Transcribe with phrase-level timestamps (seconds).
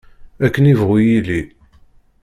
[0.45, 1.41] Akken ibɣu yilli.